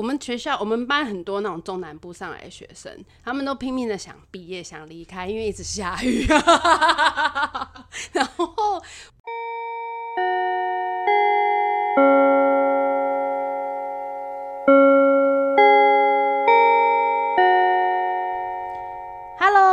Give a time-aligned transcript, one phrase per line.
[0.00, 6.24] 我们学校我们班很多那种中南部上来的学生，他们都拼命的想毕业想离开，因为一直下雨。
[8.12, 8.82] 然后。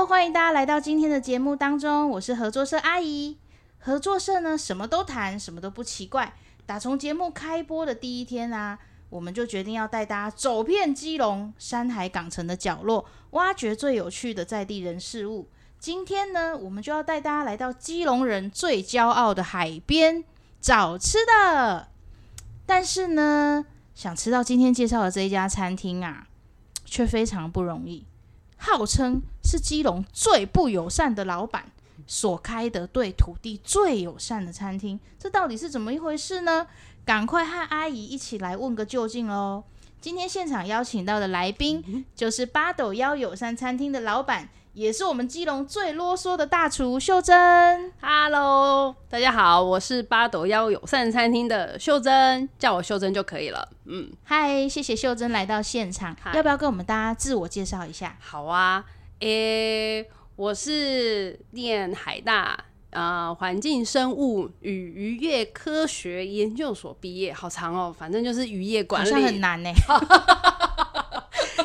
[0.08, 3.38] 欢迎大家来到今天的节目当中，我是合作社阿姨。
[3.78, 6.34] 合作社呢，什么都谈，什么都不奇怪。
[6.66, 15.48] 打从节目开播的第一天啊，我们就决定要带大家走遍基隆山海港城的角落，挖掘最有趣的在地人事物。
[15.80, 20.24] 今天呢，我们就要带大家来到基隆人最骄傲的海边
[20.60, 21.88] 找吃的。
[22.66, 23.66] 但是呢，
[23.96, 26.28] 想吃到今天介绍的这一家餐厅啊，
[26.84, 28.06] 却非常不容易。
[28.58, 31.72] 号称是基隆最不友善的老板
[32.08, 36.68] 所开的对土地最友善的餐厅，这到底是怎么一回事呢？
[37.08, 39.64] 赶快和阿姨一起来问个究竟喽！
[40.02, 44.50] 今天现场邀请到的来宾就是八斗幺友善餐厅的老板。
[44.74, 47.94] 也是我们基隆最啰嗦的大厨秀珍。
[48.02, 53.70] Hello，大家好，我是八斗幺友善餐厅的秀珍，叫我秀珍就可以了。
[53.86, 58.18] 嗯，嗨，谢谢秀珍来到现场，要不要跟我们大家自我介绍一下？
[58.20, 58.84] 好啊，
[59.22, 62.66] 诶，我是念海大
[62.98, 69.70] 啊环境生物与渔业科学研究所毕业，好长哦，反正就是渔业管理，好像很难呢。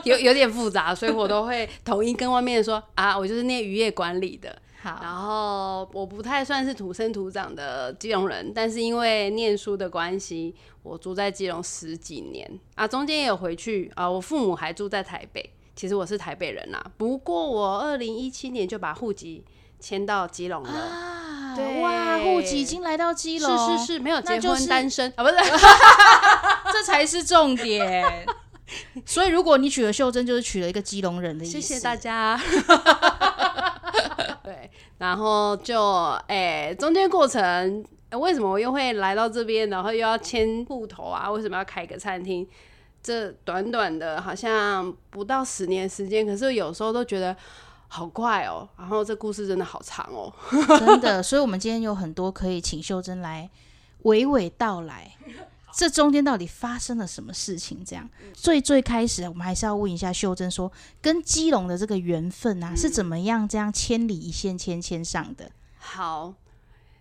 [0.05, 4.61] 有 有点复杂，所以我都会统一跟外面说啊，我就是念渔业管理的。
[4.83, 15.51] 好，然后我不太算是土生土长的基隆人，但是因为念书的关系，我住在基隆十几年啊，中间也有回去啊，我父母还住在台北。
[15.75, 19.43] 其实我是台北人啦，不过我二零一七年就把户籍
[19.83, 20.71] 迁到基隆了。
[20.71, 25.37] 啊，对，哇，户籍已经来到基隆，是是是，没有结婚单身 啊，不是，
[26.73, 28.25] 这才是重点。
[29.05, 31.53] 所以，如果你娶了秀珍，就是娶了一个基隆人的意思。
[31.53, 32.41] 谢谢大家。
[34.43, 41.31] 对，然后就哎，中间过程为什么我又会来到这边，然后又要迁户头啊？
[41.31, 42.47] 为什么要开个餐厅？
[43.03, 47.37] 这短短的好像不到十年时间，可是有时候都觉得
[47.95, 48.67] 好快哦。
[48.79, 50.33] 然后这故事真的好长哦，
[50.79, 51.21] 真的。
[51.23, 53.51] 所以，我们今天有很多可以请秀珍来
[54.05, 55.15] 娓娓道来。
[55.75, 57.85] 这中间到底发生了什么事情？
[57.85, 65.51] 这样最最开始，我们还是要问一下秀珍，说跟基隆的这个缘分啊，是怎么样这样千里一线牵牵上的？
[65.79, 66.33] 好，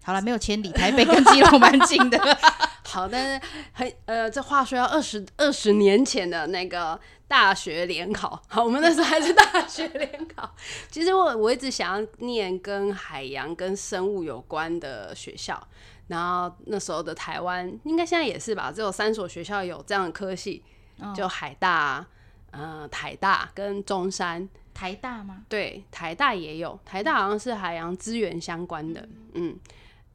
[0.04, 2.20] 好了，没有千里，台北跟基隆蛮近的。
[2.84, 10.54] 好，但是很呃，这话说要二十二十年前的那个大学联考， 好，我们那时候还是大学联考。
[10.90, 15.62] 其实我我一直想要念跟海洋跟生物有关的学校。
[16.08, 20.62] 然后那时候的台湾，应该现在也是吧，只有三所学校有这样的科系，
[21.16, 22.06] 就海大、
[22.50, 24.50] 呃台大跟中山。
[24.74, 25.44] 台大吗？
[25.48, 29.08] 对，台大也有，台大好像是海洋资源相关的。
[29.36, 29.58] 嗯，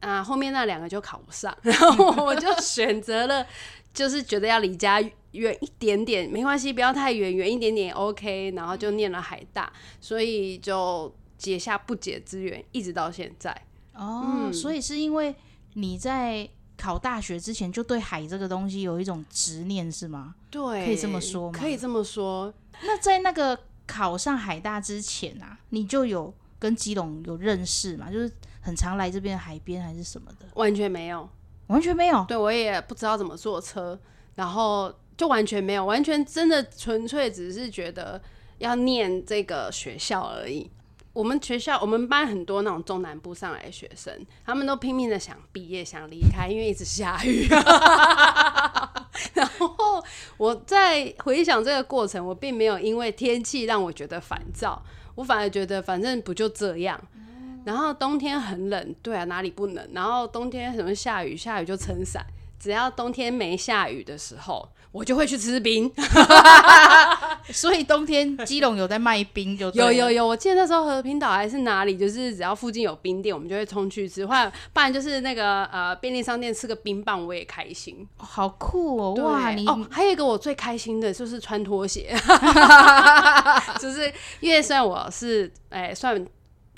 [0.00, 3.46] 啊，后面那两个就考不上， 然后我就选择了，
[3.92, 5.00] 就是觉得要离家
[5.32, 8.52] 远一点点，没关系，不要太远，远一点点 OK。
[8.56, 13.62] 然后就念了海大，所以就结下不解之缘，一直到现在。
[13.94, 15.34] 哦，所以是因为。
[15.78, 16.48] 你在
[16.78, 20.34] 考大学之前就对海这个东西有一种执念是吗？
[20.50, 21.58] 对，可以这么说吗？
[21.58, 22.50] 可以这么说。
[22.80, 28.10] 那在那个考上海大之前啊，你就有跟基隆有认识嘛？
[28.10, 28.32] 就是
[28.66, 30.46] 很常来这边海边还是什么的？
[30.54, 31.28] 完全没有，
[31.68, 32.24] 完全没有。
[32.26, 33.96] 对我也不知道怎么坐车，
[34.34, 38.20] 然后就完全没有，完全真的纯粹只是觉得
[38.58, 40.68] 要念这个学校而已。
[41.12, 44.12] 我们学校，我们班很多那种中南部上来的学生，
[44.44, 47.46] 他们都拼命的想毕业、想离开，因为一直下雨。
[49.32, 50.02] 然后
[50.38, 54.82] 我在回想这个过程，我并没有因为天气让我觉得烦躁，
[55.14, 57.00] 我反而觉得反正不就这样。
[57.66, 59.88] 然后冬天很冷，对啊，哪里不冷？
[59.92, 62.24] 然后冬天什么下雨，下雨就撑伞。
[62.60, 64.68] 只要冬天没下雨的时候。
[64.92, 65.92] 我就会去吃冰，
[67.52, 70.26] 所以冬天基隆有在卖冰，就有有有。
[70.26, 74.24] 我记得那时候和平岛还是哪里，就是只要附近有冰店，我们就会冲去吃。
[74.24, 78.08] 或者不然就是那个呃便利商店吃个冰棒，我也开心。
[78.16, 79.14] 好酷哦！
[79.22, 82.16] 哇，你哦，还有一个我最开心的就是穿拖鞋，
[83.78, 84.10] 就是
[84.40, 86.26] 因为虽然我是哎算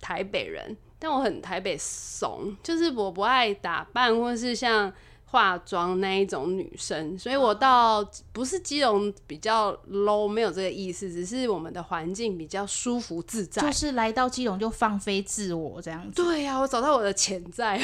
[0.01, 4.93] 台北人，但我很台北怂，就是我不爱打扮，或是像。
[5.31, 8.03] 化妆那一种女生，所以我到
[8.33, 16.23] 不是基隆比较 low，没有这个意思，只是我们的环境比较舒服自在，就是来到基隆就放飞自我这样子。
[16.23, 17.79] 对呀，我找到我的潜在，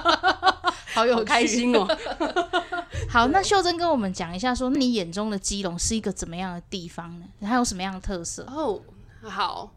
[0.92, 1.88] 好有开心哦。
[3.08, 7.24] 好，那秀珍跟我们讲一下，说你眼中的基隆是一个怎么样的地方呢？
[7.40, 8.44] 它有什么样的特色？
[8.44, 8.78] 哦，
[9.22, 9.72] 好，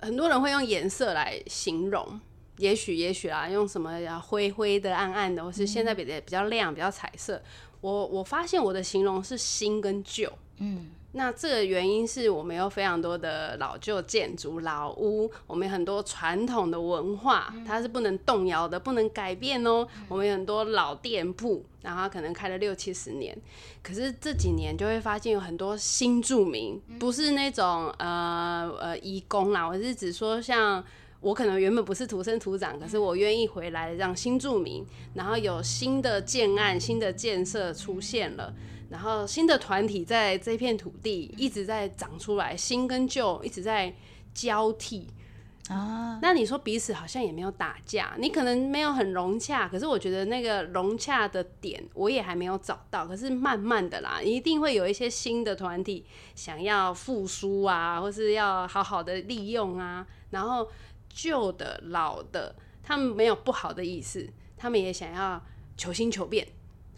[0.00, 2.20] 很多人会用颜色来形容，
[2.58, 7.42] 也许也许啊，用什么呀灰灰的、暗暗的，或是现在比较比较亮、比较彩色。
[7.80, 19.88] 我我发现我的形容是新跟旧，嗯，那这个原因是我们有非常多的老旧建筑、老屋，我们有很多传统的文化，它是不能动摇的，不能改变哦。
[20.06, 23.36] 我们有很多老店铺，然后它可能开了六七十年，
[23.82, 30.84] 可是这几年就会发现有很多新住民，不是那种呃呃移工啦，我是指说像
[31.20, 34.84] 我可能原本不是土生土长，可是我愿意回来让新住民，
[35.14, 38.52] 然后有新的建案、新的建设出现了。
[38.88, 43.94] 然后新的团体在这片土地一直在长出来，新跟旧一直在
[44.32, 45.06] 交替，
[45.68, 53.06] 啊，那你说彼此好像也没有打架，你可能没有很融洽，可是我觉得那个融洽的点我也还没有找到。
[53.06, 60.06] 可是慢慢的啦，一定会有一些新的团体想要复苏啊，或是要好好的利用啊。
[60.30, 60.66] 然后
[61.08, 64.26] 旧的老的，他们没有不好的意思，
[64.56, 65.42] 他们也想要
[65.76, 66.46] 求新求变。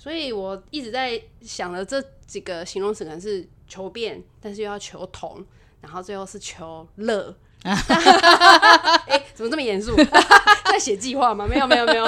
[0.00, 5.44] 所以我一直在想的这几个形容词可能是求变，但是又要求同，
[5.82, 7.37] 然后最后是求乐。
[7.61, 9.94] 哎、怎么这么严肃？
[10.64, 11.47] 在写计划吗？
[11.47, 12.06] 没有，没有，没有。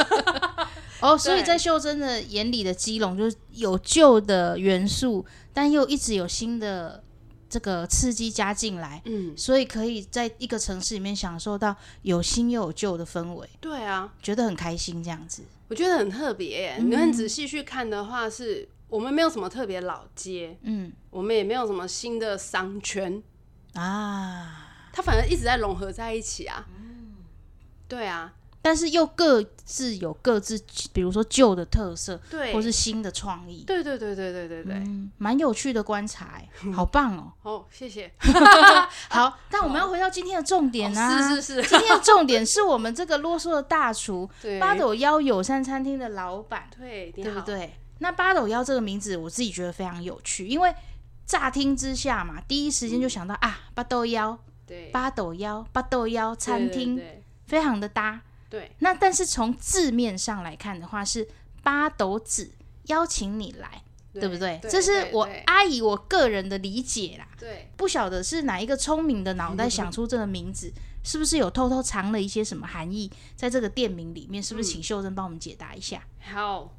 [1.03, 7.05] 哦， 所以在秀珍的眼里的基隆就是有旧的元素，但又一直有新的
[7.51, 15.43] 这个刺激加进来，嗯，所以可以在一个城市里面享受到有新又有旧的氛围，对啊，觉得很开心这样子。
[15.73, 16.77] 我觉得很特别耶。
[16.79, 20.93] 你很仔细去看的话是，我们没有什么特别老街，嗯。
[21.09, 23.23] 我们也没有什么新的商圈，
[23.73, 26.67] 啊，它反而一直在融合在一起啊。
[27.89, 30.57] 对啊，但是又各自有各自，
[30.93, 34.75] 比如说旧的特色，对，或是新的创意，对对对对对对对。
[34.75, 37.33] 嗯，蛮有趣的观察欸， 好棒哦。
[37.43, 38.13] 哦，谢谢。
[39.11, 47.75] 好，但我们要回到今天的重点啊，哦是是是，今天的重点是我们这个啰嗦的大厨对，八斗幺友善餐厅的老板，对，对不对？
[47.99, 50.73] 那八斗幺这个名字，我自己觉得非常有趣，因为
[51.27, 57.03] 乍听之下嘛，第一时间就想到、啊，八斗幺、对，八斗幺、八斗幺餐厅，
[57.47, 58.21] 非常的搭。
[58.53, 61.27] 对那但是从字面上来看的话，是
[61.63, 62.51] 八斗子
[62.89, 63.83] 邀请你来，
[64.13, 64.61] 对不对？
[64.63, 67.27] 这是我阿姨我个人的理解啦。
[67.39, 70.71] 对不晓得是哪一个聪明的脑袋想出这个名字，
[71.03, 74.43] 是不是有偷偷藏了一些什么含义在这个店名里面？
[74.43, 76.05] 是不是请秀珍帮我们解答一下？
[76.21, 76.75] 好，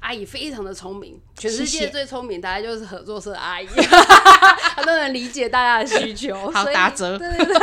[0.00, 3.66] 阿姨非常的聪明，全世界最聪明大概就是合作社阿姨，
[4.76, 7.56] 她都能理解大家的需求，好打折对对对。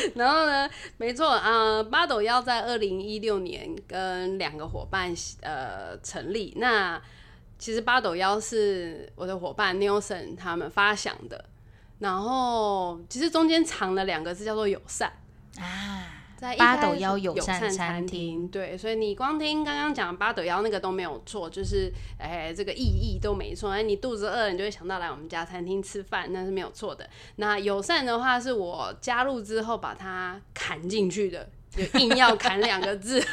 [0.16, 5.12] 然后呢，没错啊、八斗妖在二零一六年跟两个伙伴
[5.42, 6.54] 呃成立。
[6.56, 7.00] 那
[7.58, 11.44] 其实八斗幺是我的伙伴 Nelson 他们发想的，
[11.98, 15.12] 然后其实中间藏了两个字叫做友善。
[15.58, 23.72] 啊，在一八斗开始友善餐餐厅，对，所以你光听刚刚讲八斗腰那个都没有错，就是哎、这个意义都没错。
[23.72, 27.10] 哎，你肚子饿，你就会想到来我们家餐厅吃饭，那是没有错的。
[27.36, 31.50] 那友善的话，是我加入之后把它砍进去的。
[31.78, 33.24] 就硬要砍两个字，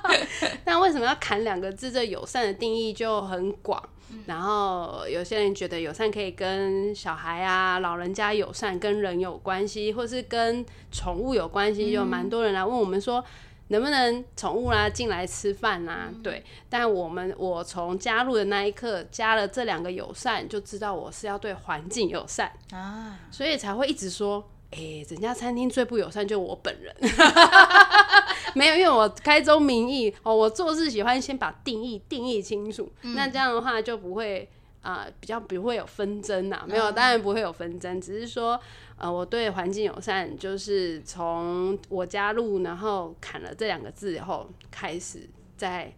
[0.66, 1.90] 那为什么要砍两个字？
[1.90, 3.82] 这友善的定义就很广。
[4.24, 13.22] 然后有些人觉得友善可以跟小孩啊、老人家友善，跟人有关系，或是跟宠物有关系，有蛮多人来问我们说，
[13.68, 24.48] 能不能宠物啦、进来吃饭啦、对，但我们我从加入的那一刻加了这两个友善，就知道我是要对环境友善，啊，所以才会一直说。
[24.76, 26.94] 哎、整家餐厅最不友善就我本人，
[28.54, 34.48] 没有，因为我开宗明义哦，我做事喜欢先把定义定义清楚，那这样的话就不会
[34.82, 36.64] 啊、呃比较不会有纷争呐。
[36.68, 38.60] 没有，当然不会有纷争，只是说
[38.98, 45.92] 呃，我对环境友善，就是从我加入，然后砍了这两个字以后，开始在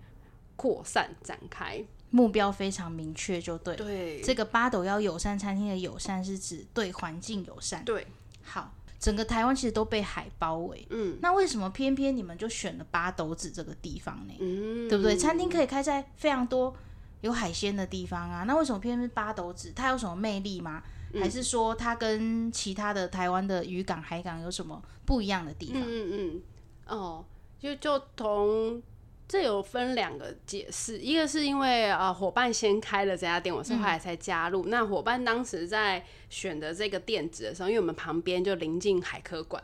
[0.56, 1.84] 扩散展开。
[2.10, 3.76] 目标非常明确，就对。
[3.76, 7.84] 对，这个八斗幺友善餐厅的友善是指对环境友善。
[7.84, 8.06] 对，
[8.48, 14.34] 好，整个台湾其实都被海包围，嗯那为什么偏偏你们就选了八斗子这个地方呢？
[14.40, 15.14] 嗯，对不对？
[15.16, 16.74] 餐厅可以开在非常多
[17.20, 19.72] 有海鲜的地方啊，那为什么偏偏八斗子？
[19.76, 20.82] 它有什么魅力吗？
[21.12, 25.80] 嗯还是说它跟其他的台湾的渔港、海港有什么不一样的地方？
[25.82, 26.42] 嗯嗯嗯，
[26.86, 27.24] 哦，
[27.58, 28.82] 就就同
[29.26, 34.66] 这有分两个解释，一个是因为呃伙伴先开了这家店，我是后来才加入。
[34.66, 39.62] 那伙伴当时在选的这个店址的时候，因为我们旁边就临近海科馆，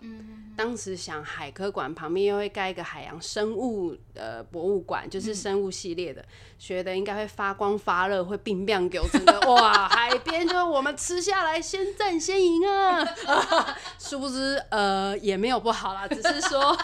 [0.56, 6.25] 当时想海科馆旁边又会盖一个海洋生物呃博物馆，就是生物系列的，
[6.59, 13.04] 觉得应该会发光发热，会并变给我整个哇海边就是我们吃下来先占先赢啊！
[13.99, 16.76] 殊不知呃也没有不好啦，只是说。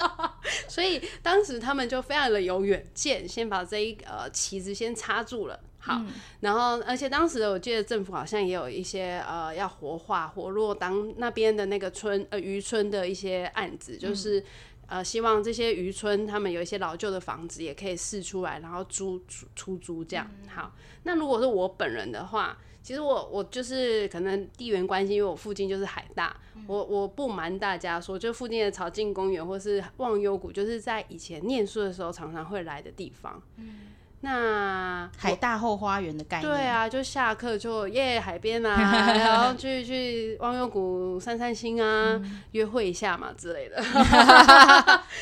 [0.66, 5.60] 所以当时他们就非常的有远见，先把这一呃旗子先插住了。
[5.78, 6.02] 好，
[6.40, 14.42] 然后而且当时我记得政府好像也有一些呃要活化活络当那边的那个村呃渔村的一些案子，就是
[14.86, 20.28] 呃希望这些渔村他们有一些老旧的房子也可以试出来，然后租出出租这样。
[20.48, 20.72] 好，
[21.04, 22.58] 那如果是我本人的话。
[22.80, 26.34] 其实我我就是可能地缘关系，因为我附近就是海大，
[26.66, 33.42] 我我不瞒大家说，就附近的草径公园或是忘忧谷，就是在以前念书的时候常常会来的地方。
[33.56, 33.80] 嗯，
[34.20, 38.76] 那海大后花园的概念，对啊，就下课就耶海边啊，
[39.16, 42.20] 然后去去忘忧谷散散心啊，
[42.52, 43.82] 约会一下嘛之类的。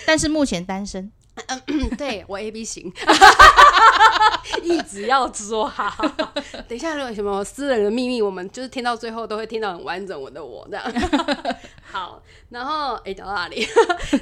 [0.06, 1.12] 但是目前单身。
[1.98, 2.90] 对我 A B 型，
[4.62, 5.94] 一直要说好。
[6.66, 10.18] 等一下，如果有什么私人的秘密，我们就是听到最后都会听到很完整。
[10.18, 10.84] 我的我这样
[11.84, 13.68] 好，然后哎讲到哪里？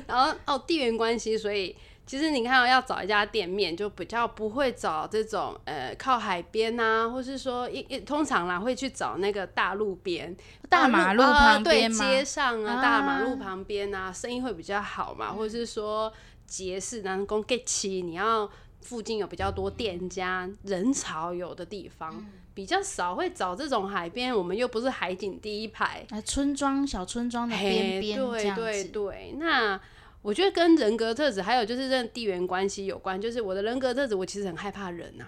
[0.08, 1.76] 然后哦地缘关系，所以
[2.06, 10.36] 其实你看要找一家店面，就比较不会找这种呃靠海边呐，或是说一一通常啦会去找那个大路边、
[10.68, 16.12] 大马路旁边街上啊，大马路旁边啊，生意会比较好嘛，或者是说。
[16.46, 18.48] 节市，然后公 get 期，你要
[18.82, 24.32] 附近有比较多店家、人潮有的地方，比较少会找这种海边。
[24.32, 29.80] 我们又不是海景第一排，村庄小村庄的边边对对对，那
[30.24, 33.20] 我觉得跟人格特质，还有就是这地缘关系有关。
[33.20, 35.26] 就是我的人格特质，我其实很害怕人呐。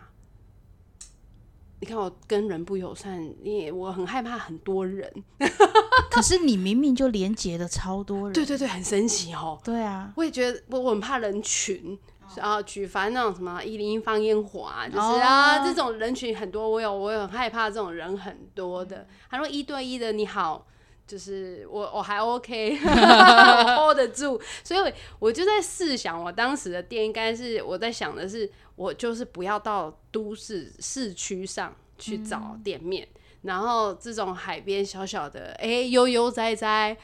[1.80, 5.12] 你看我跟人不友善，因为我很害怕很多人。
[6.10, 9.60] 可是你明明就连接了超多人，对对对，很神奇哦。
[9.62, 11.98] 对啊，我也觉得我我很怕人群，
[12.34, 19.06] 然后举凡那种什么一零一放烟火啊，就是啊这种人群很多，我有我有很害怕这种人很多的。
[19.28, 20.66] 他说一对一的你好，
[21.06, 28.50] 就是我我还 OK， 我 hold 得住，所以我就在试想，我当时的店应该是我在想的是。
[28.76, 33.08] 我就是不要到都市市区上去找店面，
[33.40, 36.94] 然后这种海边小小的，哎，悠悠哉哉。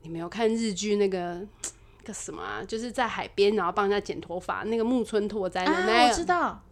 [0.00, 1.46] 你没有看日剧那个
[2.02, 2.64] 个什么啊？
[2.66, 6.64] 就是在海边，然后帮人家剪头发，那个木村拓哉的那个，我知道，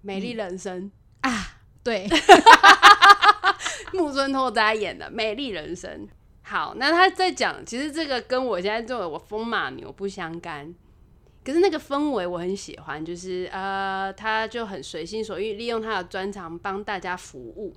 [0.00, 2.08] 美丽人生啊，对，
[3.98, 5.90] 木村拓哉演的《美丽人生》。
[6.42, 10.74] 好，那他在讲，其实这个跟我现在做的我风马牛不相干。
[11.44, 17.74] 可是那个氛围我很喜欢，就是呃，他就很随心所欲，利用他的专长帮大家服务。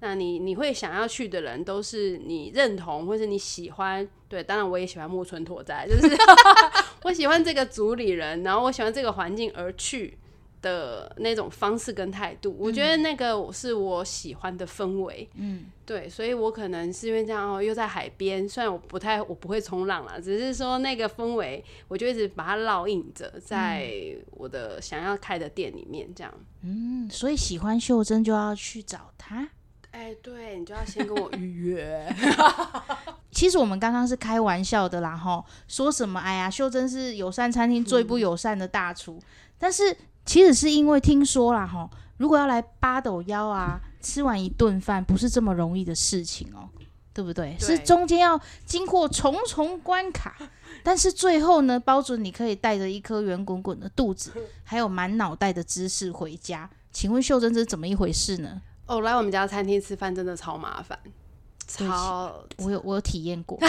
[0.00, 4.08] 那你你会想要去的人，都是你认同或是你喜欢。
[4.28, 6.16] 对，当然我也喜欢木村拓哉，就是
[7.04, 10.18] 我喜欢这个组里人，然后我喜欢这个环境而去。
[10.64, 15.28] 的那种方式跟态度，我觉得那个是我喜欢的氛围。
[15.34, 23.92] 嗯，对，所以我可能是因为这样哦，又在海边，虽然我不太我不会冲浪啦，只是说那个氛围，我就一直把它烙印着在
[24.30, 26.32] 我的想要开的店里面，这样。
[26.62, 29.46] 嗯，所以喜欢秀珍就要去找他。
[29.90, 32.10] 哎，对你就要先跟我预约。
[33.30, 36.18] 其实我们刚刚是开玩笑的啦，哈，说什么？
[36.18, 39.20] 哎呀，秀珍是友善餐厅最不友善的大厨，
[39.58, 39.94] 但是。
[40.24, 46.68] 其实是因为听说啦，哈，如果要来八斗腰啊，吃完一顿饭不是这么容易的事情哦，
[47.12, 47.56] 对不对？
[47.58, 50.36] 是中间要经过重重关卡，
[50.82, 56.68] 但是最后呢，包准你可以带着一颗圆滚滚的肚子，还有满脑袋的知识回家。
[56.90, 58.62] 请问秀珍这是怎么一回事呢？
[58.86, 60.98] 哦，来我们家餐厅吃饭真的超麻烦，
[61.66, 63.58] 超，我有我有体验过。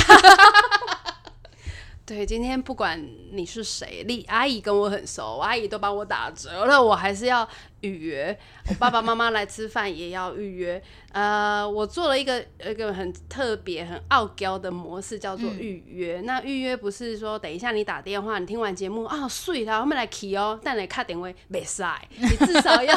[2.08, 7.48] 对，今天不管你是谁，丽阿姨跟我很熟，阿姨都帮我打折了，我还是要
[7.82, 8.38] 预约。
[8.70, 10.80] 我爸爸妈妈来吃饭也要预约。
[11.12, 16.22] 呃，我做了一个一个很特别、很傲娇的模式，叫做预约。
[16.22, 22.96] 那预约不是说等一下你打电话，你听完节目啊，睡了，我们来 key 哦，但你卡点位没晒，你至少要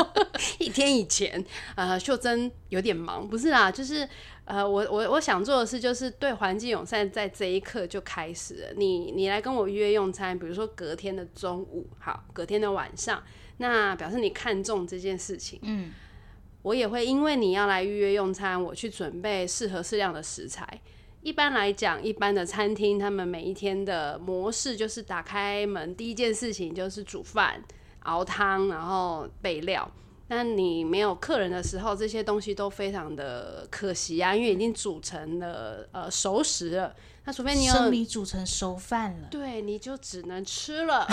[0.58, 1.44] 一天以前。
[1.74, 4.08] 呃，秀珍有点忙，不是啦，就是。
[4.46, 8.68] 呃，我我我想做的事就是对环境友善，在这一刻就开始了。
[8.76, 13.20] 你你来跟我约用餐，比如说隔天的中午，好，隔天的晚上，
[13.56, 15.58] 那表示你看中这件事情。
[15.62, 15.92] 嗯，
[16.62, 20.80] 我也会因为你要来预约用餐，我去准备适合适量的食材。
[21.22, 27.60] 一般来讲，一般的餐厅他们每一天的模式就是打开门第一件事情就是煮饭、
[28.04, 29.90] 熬汤，然后备料。
[30.28, 36.94] 那你没有客人的时候，这些东西都非常的可惜啊，因为已经煮成了呃熟食了。
[37.24, 41.04] 那除非你有生米煮成熟饭了，对，你就只能吃了，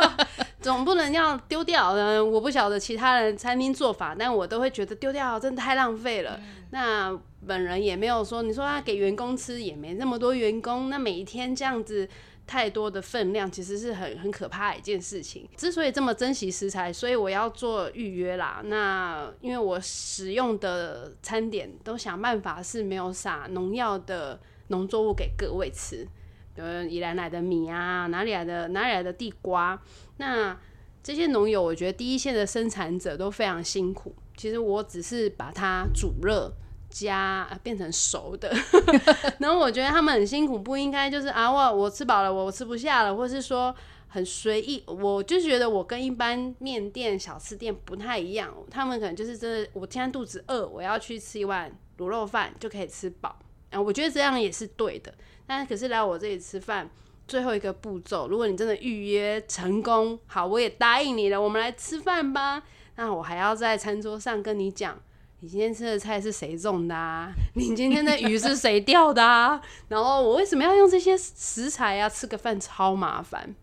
[0.62, 1.92] 总不能要丢掉。
[1.92, 6.40] 嗯，我不晓得其他人餐厅做法，但我都会觉得丢掉真的太浪费了。
[6.70, 7.14] 那
[7.46, 12.08] 本人也没有说，你说他给员工吃，也没那么多员工，那每一天这样子
[12.50, 15.48] 太多的分量，其实是很很可怕的一件事情。
[15.56, 18.60] 之所以这么珍惜食材，所以我要做预约啦。
[18.64, 24.40] 那因为我使用的餐点都想办法是没有撒农药的。
[24.72, 26.06] 农作物给各位吃，
[26.54, 29.76] 呃，宜兰来的米啊，哪里来的哪里来的地瓜？
[30.18, 30.56] 那
[31.02, 34.14] 这些农友，我觉得第一线的生产者都非常辛苦。
[34.36, 36.52] 其实我只是把它煮热
[36.90, 38.52] 加变成熟的，
[39.38, 43.74] 然后我觉得他们很辛苦，不应该就是啊，我我吃饱了，我吃不下了，或是说
[44.08, 44.82] 很随意。
[44.86, 53.38] 我就觉得我跟一般面店、小吃店不太一样，他们可能就是真的，我今天肚子饿，我要去吃一碗卤肉饭就可以吃饱。
[53.70, 55.14] 啊，我觉得这样也是对的，
[55.46, 56.90] 但可是来我这里吃饭，
[57.28, 62.62] 最后一个步骤，如果你真的预约成功，好，我也答应你了，我们来吃饭吧。
[62.96, 65.00] 那我还要在餐桌上跟你讲，
[65.42, 67.32] 你今天吃的菜是谁种的啊？
[67.56, 69.58] 你今天的鱼是谁钓的啊？
[69.88, 72.06] 然后我为什么要用这些食材啊？
[72.06, 73.54] 吃个饭超麻烦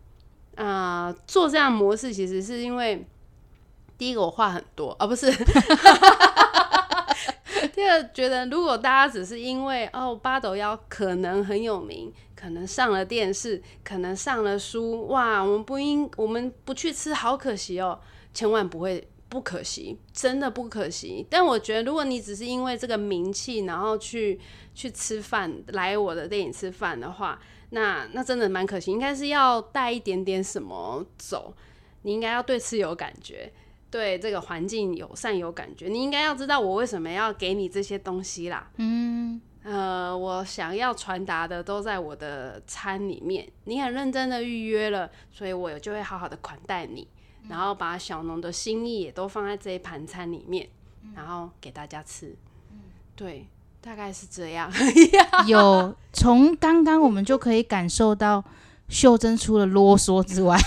[0.56, 1.14] 啊！
[1.24, 3.06] 做这样模式其实是因为，
[3.96, 5.32] 第一个我话很多啊，不是。
[7.74, 18.00] 第二，觉得如果大家只是因为哦八斗妖可能很有名，可能上了电视，可能上了书，哇，我们不应我们不去吃，好可惜哦，
[18.34, 21.26] 千万不会不可惜，真的不可惜。
[21.28, 24.38] 但我觉得，如果你只是因为这个名气，然后去
[24.74, 27.38] 去吃饭，来我的电影吃饭的话，
[27.70, 28.90] 那那真的蛮可惜。
[28.90, 31.54] 应该是要带一点点什么走，
[32.02, 33.52] 你应该要对吃有感觉。
[33.90, 38.70] 对这个环境友善有感觉，你应该要知道我为什么要给你这些东西啦。
[38.76, 43.48] 嗯，呃，我想要传达的都在我的餐里面。
[43.64, 47.08] 你很认真的预约了，所以我就会好好的款待你，
[47.48, 50.68] 然后把小农的心意也都放在这一盘餐里面，
[51.14, 52.34] 然后给大家吃。
[53.14, 53.46] 对，
[53.80, 54.72] 大概是这样。
[55.46, 58.44] 有从刚刚我们就可以感受到
[58.88, 60.58] 秀珍除了啰嗦之外。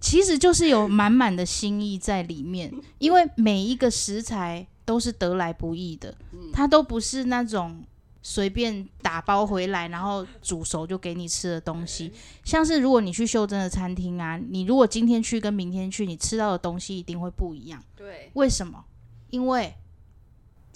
[0.00, 6.16] 其实就是有满满的心意在里面，因为每一个食材都是得来不易的，
[6.50, 7.84] 它都不是那种
[8.22, 12.12] 随便打包回来然后煮熟就给你吃的东西。
[12.44, 17.82] 像是如果你去秀珍的餐厅啊，你如果今天去跟明天去，你吃到的东西一定会不一样。
[17.96, 18.84] 对，为什么？
[19.30, 19.74] 因为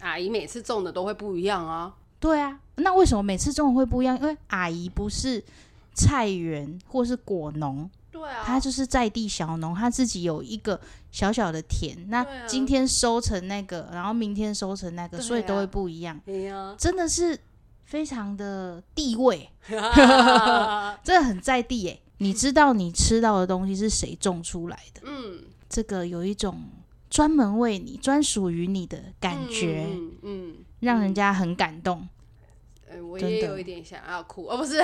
[0.00, 1.94] 阿姨每次种的都会不一样啊。
[2.20, 4.16] 对啊，那为什么每次种的会不一样？
[4.20, 5.42] 因为阿姨不是
[5.94, 7.90] 菜园或是果农。
[8.12, 10.79] 对啊，他就是在地小农，他自己有一个
[11.11, 11.96] 小小的田。
[12.11, 16.20] 那今天收成那个，然后明天收成那个，所以都会不一样。
[16.79, 17.38] 真的是
[17.85, 19.51] 非常的地位，
[21.03, 22.03] 真的很在地诶。
[22.18, 25.01] 你知道你吃到的东西是谁种出来的？
[25.05, 26.62] 嗯，这个有一种
[27.11, 29.88] 专门为你、专属于你的感觉，
[30.22, 32.07] 嗯，让人家很感动。
[33.00, 34.83] 我也有一点想要哭，哦，不是，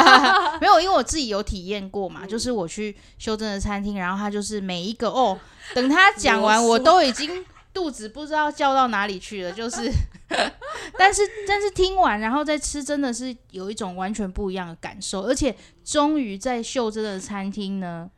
[0.60, 5.38] 没有，因为我自己有体验过嘛，就是我去修真的餐厅，然后他就是每一个哦，
[5.74, 9.90] 等他 讲完，我都已经肚子不知道叫到哪里去了，就是，
[10.98, 18.10] 但是但是听完然后再吃，真的是有一种完全不一样的感受，而且终于在秀珍的餐厅呢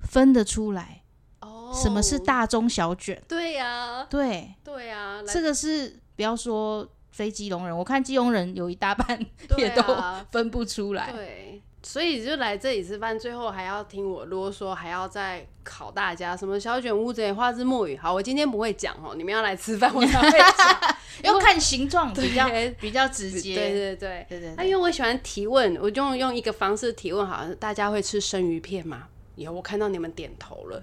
[0.00, 1.02] 分得出来
[1.40, 3.22] 哦，什么是大中小卷？
[3.28, 6.88] 对呀，对对呀，这个是不要说。
[7.10, 9.18] 非基隆人，我看基隆人有一大半
[9.58, 9.82] 也都
[10.30, 11.10] 分不出来。
[11.12, 17.96] 对，所以就来这里吃饭，最后还要听我啰嗦，还要再考大家什么小卷乌贼、花枝墨鱼。
[17.96, 22.48] 好，我今天不会讲哦，你们要来吃饭我才会讲， 要看形状比较
[22.80, 23.54] 比较直接。
[23.54, 24.54] 对对对对对。
[24.56, 29.08] 那因为我喜欢提问，我就用一个方式提问，好像大家会吃生鱼片吗？
[29.34, 30.82] 有，我看到你们点头了。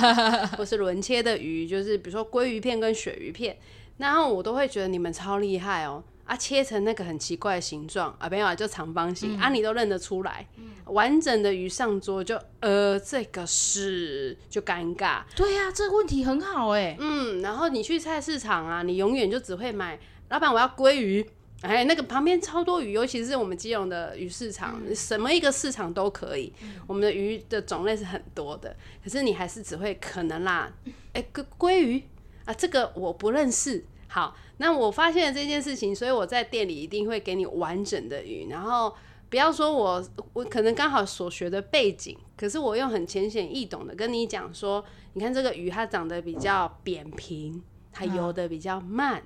[0.56, 3.56] 或是轮切的鱼，就是比如说鲑鱼片跟鳕鱼片。
[3.98, 8.14] 然后我都会觉得你们超厉害哦，啊，切成那个很奇怪的形状。
[8.18, 9.38] 啊，没有啊，就长方形。
[9.38, 10.46] 啊，你都认得出来，
[10.84, 15.22] 完整的鱼上桌就呃，这个是就尴尬。
[15.34, 16.96] 对呀，这个问题很好哎。
[16.98, 21.26] 嗯，然后你去菜市场啊，你永远就只会买，老板我要鲑鱼，
[21.62, 26.52] 哎，那个旁边超多鱼，尤其是我们基隆的鱼市场，什么一个市场都可以，
[26.86, 30.70] 我们的鱼的种类是很多的，可是你还是只会可能啦，
[31.14, 32.02] 哎，鲑鲑鱼。
[32.46, 33.84] 啊，这个我不认识。
[34.08, 38.94] 好，那我发现了这件事情，所以我在店里一定会给你完整的鱼，然后
[39.28, 44.82] 不要说我我可能刚好所学的背景，可是我用很浅显易懂的跟你讲说，
[45.12, 49.22] 你看这个鱼它长得比较扁平，它游的比较慢。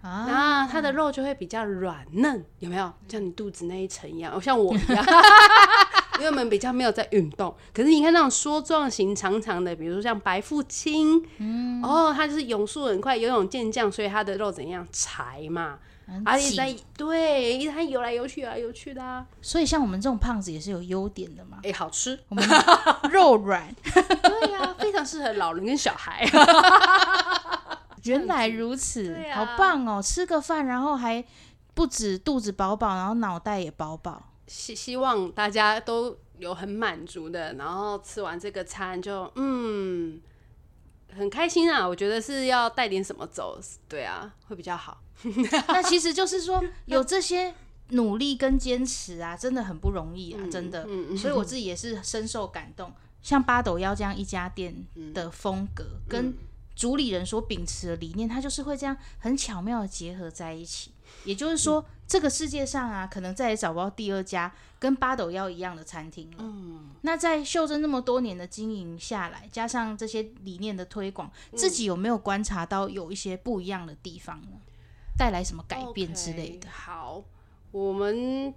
[0.00, 2.92] 啊，然后它的肉就会比较软嫩，有没有？
[3.08, 5.04] 像你肚子那一层一样，像我一样，
[6.18, 7.54] 因为我们比较没有在运动。
[7.72, 15.78] 可是你看那种梭状型长长的，比如说像白腹青，嗯，哦，它就是泳速很快，游泳健将，所以它的肉怎样柴嘛，
[16.24, 19.26] 而且在对，它游来游去，游来游去的啊。
[19.40, 22.44] 所以像我们这种胖子也是有优点的嘛，哎，好吃，我们
[23.10, 26.28] 肉软，对呀，非常适合老人跟小孩。
[28.04, 30.00] 原来如此，啊好棒哦！
[30.00, 31.22] 吃个饭，然后还
[31.74, 34.22] 不止肚子饱饱，然后脑袋也饱饱。
[34.48, 40.20] 希希望大家都有很满足的，然后吃完这个餐就嗯
[41.16, 41.86] 很开心啊。
[41.86, 45.02] 我觉得是要带点什么走，对啊，会比较好。
[45.68, 47.54] 那其实就是说，有这些
[47.90, 50.84] 努力跟坚持啊，真的很不容易啊，真的。
[50.88, 52.92] 嗯嗯所以我自己也是深受感动。
[53.20, 56.36] 像八斗腰这样一家店嗯的风格，跟
[56.76, 60.92] 主理人所秉持的理念，它就是会这样很巧妙的结合在一起。
[61.24, 66.36] 也就是说，这个世界上啊，可能再也找不到第二家跟八斗腰一样的餐厅了。
[66.38, 74.58] 嗯，那在秀珍那么多年的经营下来，加上这些理念的推广，自己有没有观察到有一些不一样的地方呢？
[75.18, 77.24] 带来什么改变之类的好，
[77.72, 78.54] 我们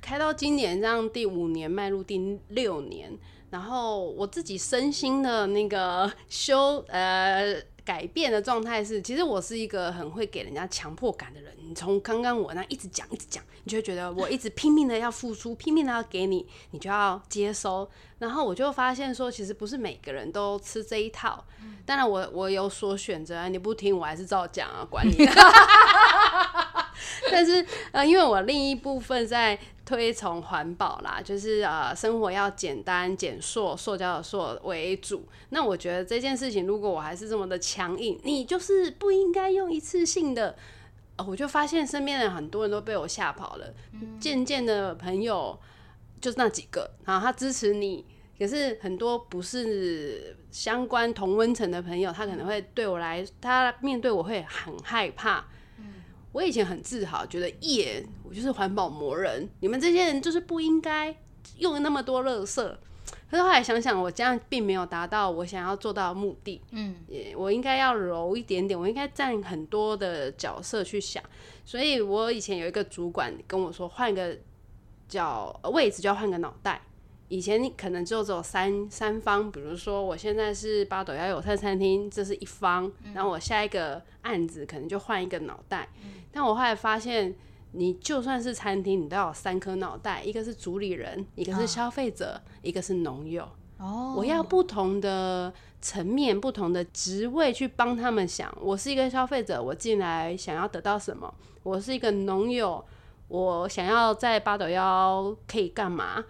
[0.00, 3.18] 开到今年这样第五年，迈入第六年，
[3.50, 11.50] 然后我自己身心的那个修呃改变的状态是，其实我是一个很会给人家强迫感的人。
[11.66, 17.88] 你从刚刚我那一直讲一直讲，你就会觉得我一直拼命的要付出，拼命的要给你，你就要接收。
[18.18, 21.42] 然后我就发现说，其实不是每个人都吃这一套。
[21.86, 25.32] 当然我我有所选择啊，你不听我还是照讲啊，管你的。
[27.30, 35.26] 但是呃，因为我另一部分在推崇环保啦，就是呃生活要简单减塑，塑胶的塑为主。
[35.50, 40.56] 那我觉得这件事情，如果我还是这么的强硬，你就是不应该用一次性的。
[41.16, 43.74] 呃我就发现身边的很多人都被我吓跑了，
[44.20, 45.58] 渐渐的朋友
[46.20, 48.04] 就那几个，然后他支持你，
[48.38, 55.44] 可是很多不是相关同温层的朋友，他可能会对我来，他面对我会很害怕。
[56.32, 61.14] 我以前很自豪，觉得耶，我就是环保魔人，你们这些人就是不应该
[61.58, 62.76] 用那么多垃圾。
[63.30, 66.60] 可是后来想想，我这样并没有达到我想要做到的目的。
[66.70, 66.96] 嗯，
[67.36, 71.22] 我应该要柔一点点，我应该站很多的角色去想。
[71.64, 74.36] 所以我以前有一个主管跟我说，换个
[75.08, 76.80] 角呃位置就要换个脑袋。
[77.28, 85.88] 以前你可能就只有三三方，比如说我现在是八斗腰有菜餐厅，这是一方，然后我下一个案子可能就换一个脑袋。
[86.32, 87.34] 但我后来发现，
[87.72, 93.46] 你就算是餐厅，你都要有三颗脑袋，一个是主理人，一个是消费者，一个是农友。
[93.76, 98.52] 哦，我要不同的层面、不同的职位去帮他们想。
[98.60, 101.32] 我是一个消费者，我进来想要得到什么？
[101.62, 102.82] 我是一个农友，
[103.28, 106.24] 我想要在八斗幺可以干嘛？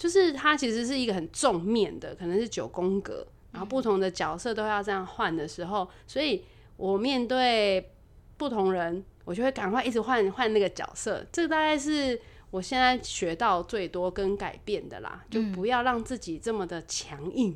[0.00, 6.42] 就是它其实是一个很重面的，可能是九宫格，然后不同的角色都要这样换的时候，所以
[6.78, 7.92] 我面对
[8.38, 11.22] 不同人，我就会赶快一直换换那个角色。
[11.30, 12.18] 这个大概是
[12.50, 17.54] 我现在学到最多跟改变的啦，就不要让自己这么的强硬。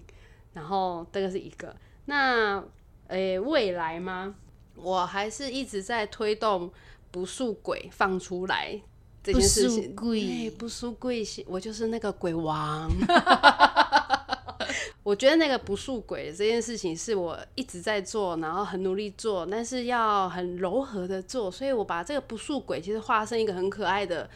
[0.52, 2.62] 然后这个是一个，那
[3.08, 4.34] 诶、未来吗？
[4.76, 6.70] 我还是一直在推动
[7.10, 8.80] 不速鬼放出来
[9.24, 9.96] 这不件事输情。
[9.96, 12.88] 贵对，不输贵是，我就是那个鬼王。
[15.02, 24.28] 我觉得那个不速鬼这件事情是我一直在做，然后很努力做，但是要很柔和的做，所以我把这个不速鬼其实化身一个很可爱的，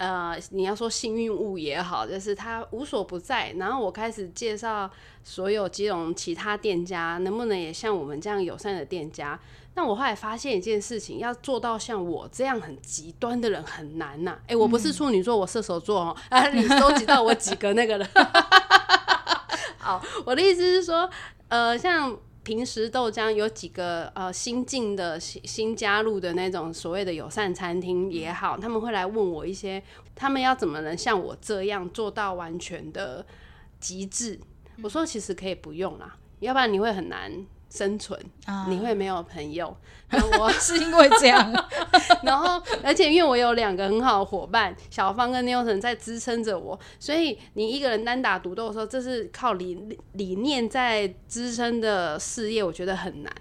[0.00, 3.52] 呃，你要说幸运物也好，就是它无所不在。
[3.58, 4.90] 然后我开始介绍
[5.22, 9.38] 所有基隆其他店家，能不能也像我们这样友善的店家？
[9.74, 16.16] 那我后来发现一件事情，要做到像我这样很极端的人很难呐、诶，我不是处女座，我射手座哦。
[16.30, 18.08] 啊，你收集到我几个那个了？
[19.76, 21.10] 好，我的意思是说，
[21.48, 22.16] 呃，像
[22.50, 29.80] 平时豆浆有几个呃新进的新新加入的那种所谓的友善餐厅也好，他们会来问我一些，
[30.16, 33.24] 他们要怎么能像我这样做到完全的
[33.78, 34.40] 极致？
[34.82, 37.32] 我说其实可以不用啦，要不然你会很难
[37.70, 39.74] 生存，啊你会没有朋友。
[40.10, 41.52] 那我 是因为这样，
[42.24, 53.32] 然后，而且因为我有两个很好的伙伴，小芳跟 Newton 在支撑着我，所以你一个人单打独斗的时候，这是靠理理念在支撑的事业，我觉得很难。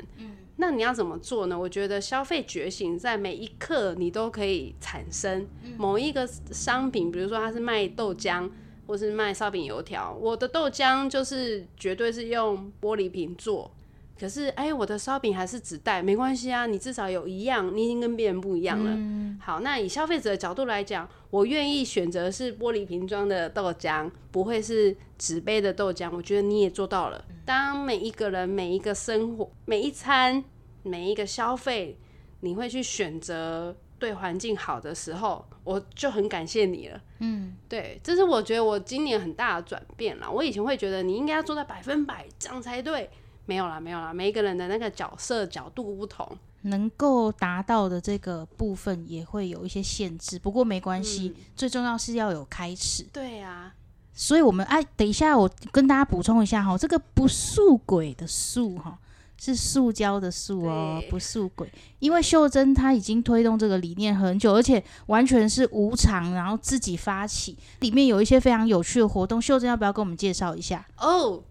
[0.61, 1.57] 那你要怎么做呢？
[1.57, 8.47] 我觉得消费觉醒在每一刻你都可以产生某一个商品，比如说它是卖豆浆，
[8.85, 10.13] 或是卖烧饼油条。
[10.19, 13.71] 我的豆浆就是绝对是用玻璃瓶做，
[14.19, 19.39] 可是哎，我的烧饼还是纸袋，没关系啊，你至少有一样，你已经跟别人不一样了。
[19.39, 26.11] 好，那以消费者的角度来讲，我愿意选择是玻璃瓶装的豆浆，不会是纸杯的豆浆。
[26.13, 27.23] 我觉得你也做到了。
[27.45, 30.43] 当每一个人、每一个生活、每一餐、
[30.83, 31.97] 每一个消费，
[32.41, 37.01] 你会去选择对环境好的时候，我就很感谢你了。
[37.19, 40.29] 嗯，对，这是我觉得我今年很大的转变了。
[40.29, 43.09] 我以前会觉得你应该要做到百分百这样才对，
[43.49, 50.37] 没有啦，没有啦，每一个人的那个角色角度不同，能够达到的这个部分也会有一些限制。
[50.37, 53.07] 不过没关系，最重要是要有开始。
[53.11, 53.73] 对啊。
[54.13, 58.99] 所以，我们哎，等一下，我跟大家补充一下哈，这个不速鬼的速哈，
[59.39, 61.71] 是塑胶的塑哦，不速轨。
[61.97, 69.41] 因为秀珍她已经推动这个理念很久，而且完全是无偿，然后自己发起，里面有一些非常有趣的活动。
[69.41, 70.85] 秀珍要不要跟我们介绍一下？
[70.97, 71.41] 哦，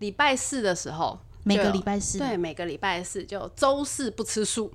[0.00, 4.72] 礼拜四的时候，每个礼拜四，对，每个礼拜四就周四不吃素，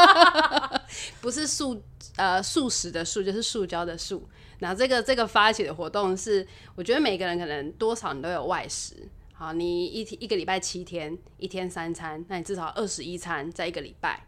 [1.20, 1.82] 不是素
[2.16, 4.28] 呃素食的素，就是塑胶的素。
[4.60, 8.94] 那这个这个发起的活动是，我觉得每个人可能多少你都有外食，
[9.32, 14.24] 好，你一天一个礼拜七天，一天三餐，那你至少二十一餐在一个礼拜，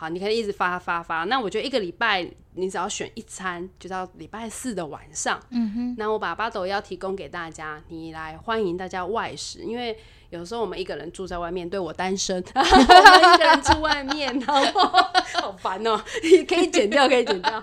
[0.00, 1.24] 好，你可以一直发发发。
[1.24, 5.94] 那我觉得一个礼拜你只要选一餐，就到礼拜四的晚上，嗯哼。
[5.98, 9.98] 那我把八斗要提供给大家，你来欢迎大家外食，因为
[10.30, 14.88] 有时候我们一个人住在外面，对我单身， 我们一个人住外面，然后
[15.42, 16.00] 好烦哦，
[16.46, 17.60] 可以剪掉，可以剪掉。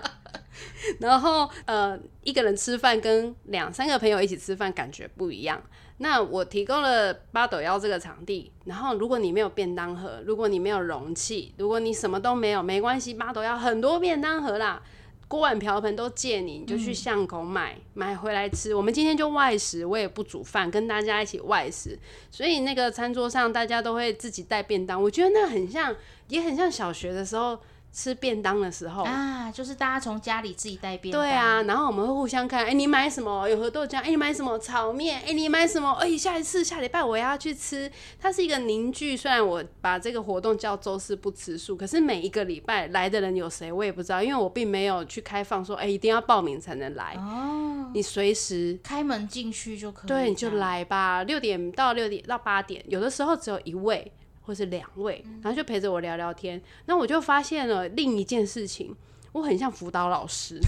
[1.00, 5.60] 然后，呃，一个人吃饭跟两三个朋友一起吃饭感觉不一样。
[5.98, 14.82] 那我提供了八斗幺这个场地，然后如果你没有便当盒，如果你没有容器，如果你什么都没有，没关系，八斗幺很多便当盒啦，
[15.26, 18.74] 锅碗瓢盆都借你，你就去巷口买，买回来吃。
[18.74, 21.98] 我们今天就外食，我也不煮饭，跟大家一起外食，
[22.30, 25.02] 所以那个餐桌上大家都会自己带便当。
[25.02, 25.96] 我觉得那很像，
[26.28, 27.58] 也很像小学的时候。
[27.96, 31.18] 吃便当的时候啊，就是大家从家里自己带便当。
[31.18, 33.48] 对啊，然后我们会互相看，哎，你买什么？
[33.48, 34.58] 有盒豆浆，哎，你买什么？
[34.58, 35.92] 炒面，哎，你买什么？
[35.92, 37.90] 哎，下一次下礼拜我要去吃。
[38.20, 47.14] 它是一个凝聚，虽然我把这个活动叫周四不吃素，可是每一个礼拜来的人有谁我也不知道，因为我并没有去开放说，哎，一定要报名才能来。
[47.16, 50.08] 哦，你随时开门进去就可以。
[50.08, 54.12] 对，你就来吧，六点到六点到八点，有的时候只有一位。
[54.46, 56.62] 或是两位，然后就陪着我聊聊天。
[56.86, 58.94] 那我就发现了另一件事情，
[59.32, 60.60] 我很像辅导老师，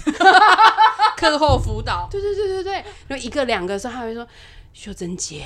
[1.16, 2.08] 课后辅导。
[2.10, 4.26] 对对对对对，因为一个两个时候，他会说
[4.74, 5.44] ：“秀珍姐，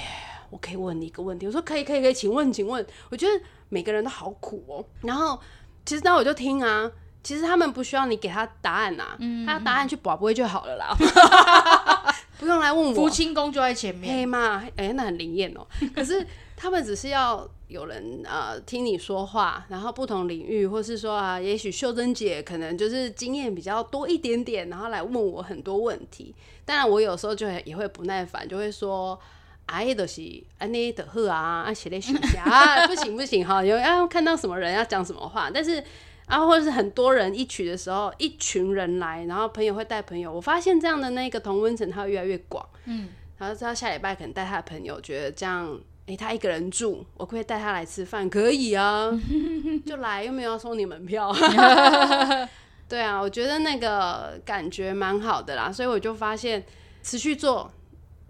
[0.51, 4.85] 我可以问你一个问题。”我说：“可以可以可以，请问请问。”我觉得每个人都好苦哦。
[5.03, 5.38] 然后
[5.85, 6.90] 其实那我就听啊，
[7.23, 9.16] 其实他们不需要你给他答案呐，
[9.47, 10.97] 他答案去保不会就好了啦，
[12.38, 12.95] 不用来问我。
[12.95, 14.62] 福清宫就在前面，黑嘛？
[14.77, 15.66] 哎，那很灵验哦。
[15.95, 16.27] 可是
[16.62, 17.48] 他们只是要。
[17.68, 26.35] 有人呃听你说话，然后不同领域，或是说啊，也许秀珍姐可能就是经验比较多一点点，然后来问我很多问题。
[26.66, 29.18] 当然，我有时候就也会不耐烦，就会说
[29.64, 30.20] ：“哎，都是
[30.59, 35.83] 安妮的贺啊，啊写的写下啊，不行不行哈，有要看到什么人要讲什么话。”但是
[36.27, 42.62] 啊，或者是很多人一曲的时候，一群人来，然后朋友会带朋友，我发现这样的那个同温层它会越来越广。
[42.85, 45.81] 嗯，然后他下礼拜可能带他的朋友，觉得这样。
[46.07, 49.09] 哎，他一个人住，我可以带他来吃饭，可以啊，
[49.87, 51.33] 就来，又没有要收你门票。
[52.88, 56.62] 对啊，我觉得那个感觉蛮好的啦，所以我就发现
[57.03, 57.71] 持续做，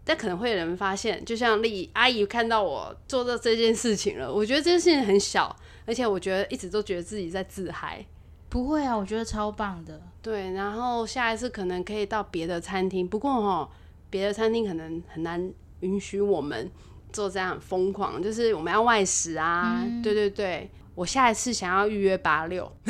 [0.04, 5.56] 但可能会有人发现，就像丽阿姨看到我做的这件事情了，我觉得这件事情很小，
[5.86, 8.04] 而且我觉得一直都觉得自己在自嗨。
[8.50, 9.98] 不会啊，我觉得超棒的。
[10.20, 13.68] 对，然后下一次可能可以到别的餐厅，不过哈，
[14.10, 16.70] 别的餐厅可能很难允许我们。
[17.12, 22.64] 做这样很疯狂，就是我们要外食啊，对对对，我下一次想要预约八六，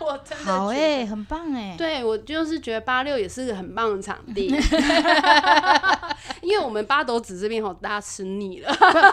[0.00, 4.46] 我真的好哎，很棒哎，对我就是觉得八六也是个很棒的场地，
[6.42, 8.72] 因为我们八斗子这边好大家吃腻了，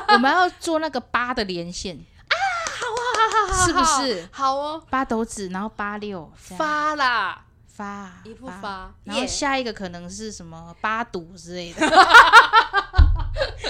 [0.10, 1.98] 我们要做那个八的连线。
[2.28, 2.36] 啊，
[2.80, 4.28] 好啊，好好好，是不是？
[4.32, 11.88] 好哦，八斗子，然后八六发啦，发一不发，然后下一个可能是什么八赌之类的。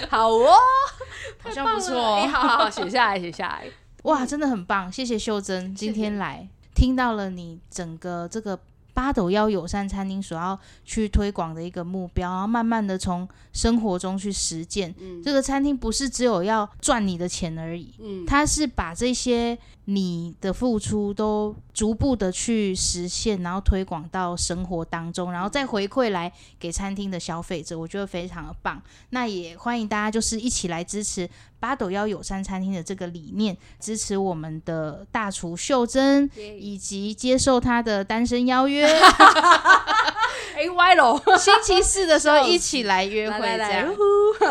[0.11, 0.47] 好哦，
[1.43, 2.25] 好像不错。
[2.27, 3.65] 好好好，写下来， 写下来。
[4.03, 8.57] 哇，真的很棒，谢谢秀珍今天来，听到了你整个这个
[8.93, 14.95] 八斗腰友善餐厅所要去推广的一个目标，然后慢慢的从生活中去实践。
[15.23, 28.81] 这个餐厅不是只有要赚你的钱而已，嗯，它是把这些你的付出都逐步的去实现，然后推广到生活当中，然后再回馈来给餐厅的消费者，我觉得非常的棒。
[29.11, 38.87] 那也欢迎大家就是一起来支持八斗幺友善餐厅的这个理念，支持我们的大厨秀珍，以及接受他的单身邀约，
[40.57, 43.93] 哎歪喽，星期四的时候一起来约会，这样。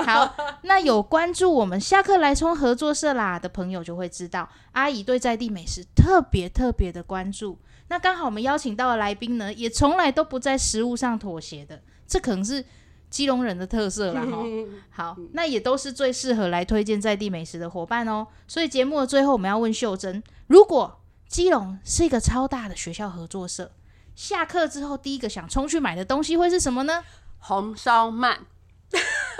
[0.04, 7.58] 好，那有关注我们下课来冲合作社啦的朋友就会知道，阿姨对在地美食特别特别的关注。
[7.88, 12.64] 那刚好我们邀请到的来宾呢，也从来都不在食物上妥协的，这可能是
[13.10, 14.44] 基隆人的特色啦哈。
[14.90, 18.28] 好，那也都是最适合来推荐在地美食的伙伴哦。
[18.46, 23.72] 所以节目的最后，我们要问秀珍：如果基隆是一个超大的学校合作社，
[24.16, 27.04] 下课之后第一个想冲去买的东西会是什么呢？
[27.38, 28.36] 红烧鳗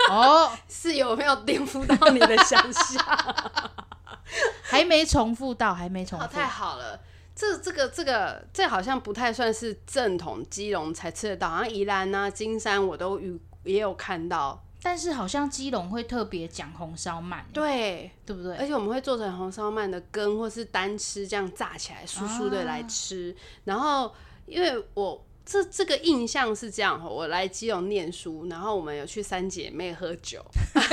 [0.09, 3.03] 哦， 是有没有颠覆到你的想象？
[4.63, 6.33] 还没重复到，还没重哦，复。
[6.33, 6.99] 太好了。
[7.35, 14.63] 这这个这个这好像不太算是正统基隆才吃得到，好像宜兰啊、金山我都遇也有看到。
[14.81, 18.55] 但是好像基隆会特别讲红烧鳗，对，对不对？
[18.57, 23.35] 而且我们会做成红烧鳗的羹，或是单吃这样炸起来，酥酥的来吃。
[23.65, 24.13] 然后
[24.47, 30.43] 因为我这这个印象是这样，我来基隆念书，然后我们有去三姐妹喝酒，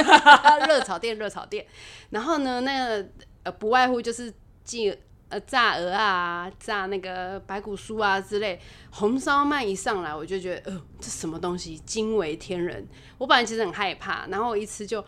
[0.69, 1.67] 热炒店热炒店。
[2.11, 3.09] 然后呢，那个
[3.45, 4.31] 呃不外乎就是
[4.63, 4.95] 进。
[5.31, 12.87] 呃，炸鹅啊，炸那个白骨酥啊之类，红烧鳗一上来，我就觉得，呃，这什么东西惊为天人。
[13.17, 15.03] 我本来其实很害怕，然后我一吃就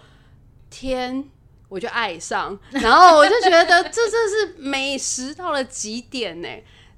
[0.70, 1.22] 天，
[1.68, 6.48] 我就爱上， 然后我就觉得这这是美食到了极点呢。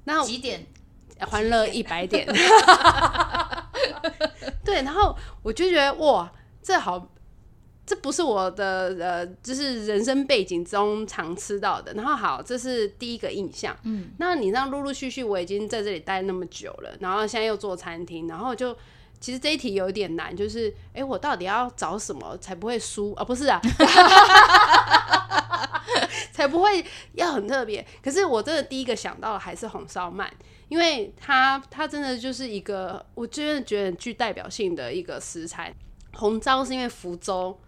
[0.05, 0.65] 那几点？
[1.25, 2.27] 欢乐一百点。
[4.63, 7.09] 对，然后我就觉得哇，这好。
[7.85, 11.91] 这不是我的呃，就是人生背景中常吃到的。
[11.93, 13.75] 然后好，这是第一个印象。
[13.81, 18.77] 嗯，那你让陆陆续续，我已经在这里待那么久了，然后现在又做餐厅，然后就
[19.19, 23.23] 其实这一题有点难，就是哎，我到底要找什么才不会输啊？
[23.23, 23.59] 不是啊，
[26.31, 27.83] 才不会要很特别。
[28.03, 30.27] 可是我真的第一个想到的还是红烧鳗，
[30.69, 35.73] 因为它它真的就是一个我真的觉得很具代表性的一个食材。
[36.13, 37.59] 红糟是因为福州。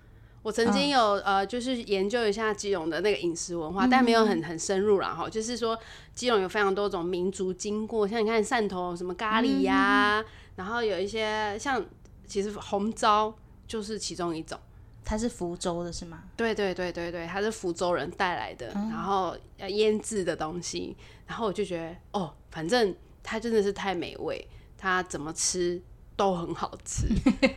[0.43, 5.29] 我曾经有呃，就是研究一下基隆的那个饮食文化，但没有很很深入啦哈。
[5.29, 5.77] 就是说，
[6.15, 11.85] 基隆有非常多种民族经过，像你看汕头什么咖喱呀，然后有一些像
[12.25, 13.31] 其实红糟
[13.67, 14.59] 就是其中一种。
[15.03, 16.23] 它是福州的是吗？
[16.35, 19.35] 对对对对对，它是福州人带来的，然后
[19.67, 20.95] 腌制的东西。
[21.27, 25.81] 然后我就觉得哦，反正它真的是太美味，它怎么吃？
[26.17, 27.07] 都很好吃，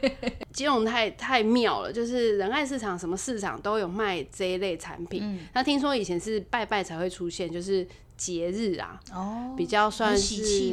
[0.54, 5.38] 基隆太太妙了，就是仁爱市场什么市场都有卖这一类产品。
[5.52, 10.72] 那听说以前是拜拜才会出现，就是节日啊，哦，比较算是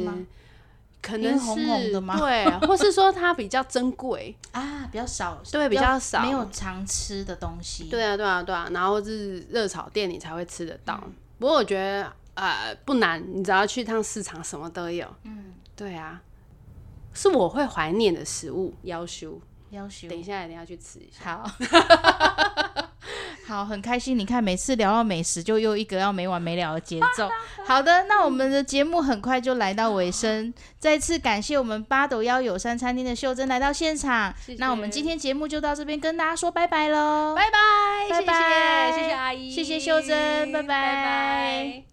[1.02, 7.84] 可能是对，或是说它比较珍贵 啊，比较少，对，比较少，没有常吃的东西。
[7.90, 11.02] 对啊，对啊，对啊，然后是热炒店你才会吃得到。
[11.38, 15.06] 不过我觉得呃不难，你只要去趟市场，什么都有。
[15.24, 16.22] 嗯，对啊。
[17.14, 19.38] 是我会怀念的食物，要修
[19.68, 21.36] 要修，等一下一定要去吃一下。
[21.36, 21.50] 好，
[23.46, 24.18] 好，很开心。
[24.18, 27.28] 你看，每次聊到美食，就又一个要没完没了的节奏。
[27.66, 30.52] 好的，那我们的节目很快就来到尾声。
[30.78, 34.32] 再次感谢我们八斗幺友善餐厅的秀珍来到现场。
[34.58, 37.34] 那我们今天节目就到这边，跟大家说拜拜喽！
[37.36, 41.91] 拜拜，拜拜，谢谢阿姨，谢谢秀珍，拜拜。